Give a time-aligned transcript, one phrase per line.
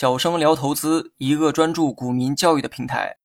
[0.00, 3.16] 小生聊投资，一个专注股民教育的平台。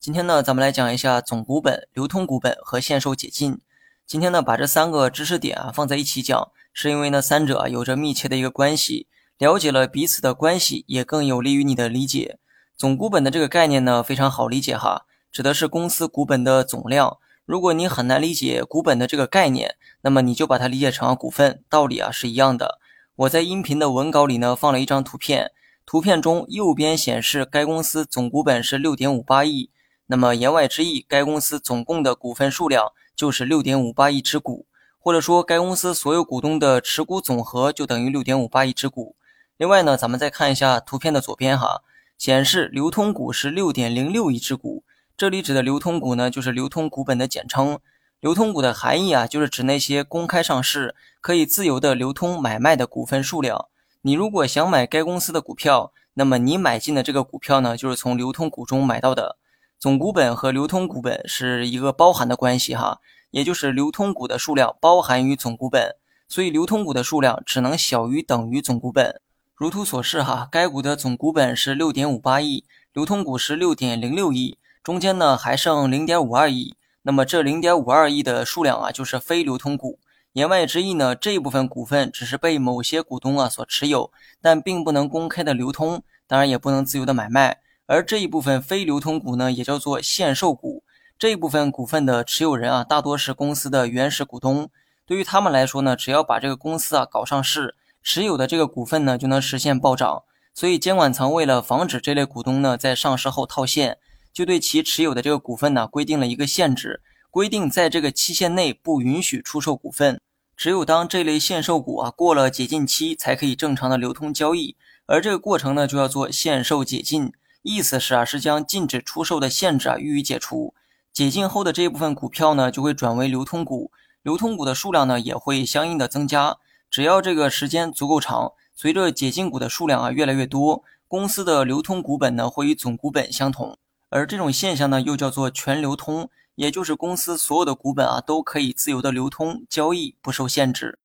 [0.00, 3.60] 今天呢，咱们来讲一下总股本、流通股本和限售解禁。
[4.06, 9.06] 今天呢，把这三个知识点啊放在一起讲，是因为呢，三者啊有着密切的一个关系。
[9.36, 12.38] 了解了彼此的关系，也更有利于你的理解。
[12.74, 17.18] 总股本的这个概念呢，非常好理解哈，指的是公司股本的总量。
[17.44, 22.78] 如果你很难理解股本的这个概念，那么你就把它理解成股份，道理啊是一样的。
[23.14, 25.52] 我在音频的文稿里呢放了一张图片。
[25.90, 29.70] 图片中右边显示该公司总股本是六点五八亿，
[30.08, 34.66] 那么言外之意，该公司总共的股份数量就是六点五八亿只股，
[34.98, 39.16] 或者说该公司所有股东的持股总和就等于六点五八亿只股。
[39.56, 41.80] 另外呢，咱们再看一下图片的左边哈，
[42.18, 44.84] 显示流通股是六点零六亿只股，
[45.16, 47.78] 这里指的流通股呢就是流通股本的简称。
[48.20, 53.68] 流通股的含义啊，就是指那些公开上市、可以自由的流通买卖的股份数量。
[54.02, 59.36] 你如果想买该公司的股票，那么你买进的这个股票呢，就是从流通股中买到的。
[59.76, 63.00] 总股本和流通股本是一个包含的关系哈，
[63.30, 65.96] 也就是流通股的数量包含于总股本，
[66.28, 69.20] 所以流通股的数量只能小于等于总股本。
[69.56, 76.76] 如图所示哈，该股的总股本是六点五八亿，流通股是六点零六亿，中间呢还剩零点五二亿。
[77.02, 79.98] 那么这零点五二亿的数量啊，就是非流通股。
[80.38, 87.58] 言外之意呢，这一部分股份只是被某些股东啊所持有，但并不能公开的流通，当然也不能自由的买卖。
[87.86, 90.84] 而这一部分非流通股呢，也叫做限售股。
[91.18, 94.70] 这一部分股份的持有人啊，大多是公司的原始股东。
[95.04, 100.22] 对于他们来说呢，只要把这个公司啊搞上市，持有的这个股份呢就能实现暴涨。
[100.54, 103.98] 所以监管层为了防止这类股东呢在上市后套现，
[104.32, 110.20] 就对其持有的这个股份呢规定了一个限制，规定在这个期限内不允许出售股份。
[110.58, 114.74] 只有当这类限售股啊过了解禁期，才可以正常的流通交易，
[115.06, 117.32] 而这个过程呢就要做限售解禁，
[117.62, 120.74] 意思是啊是将禁止出售的限制啊予以解除。
[121.12, 123.92] 解禁后的这一部分股票呢就会转为流通股，
[124.24, 126.56] 流通股的数量呢也会相应的增加。
[126.90, 133.78] 只要这个时间足够长，随着解禁股的数量啊越来越多，公司的流通股本呢会与总股本相同，
[134.10, 136.28] 而这种现象呢又叫做全流通。
[136.58, 140.98] 也就是公司所有的股本啊，都可以自由的流通交易，不受限制。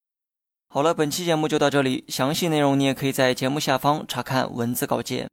[0.67, 5.29] 好了，本期节目就到这里，详细内容你也可以在节目下方查看文字稿件。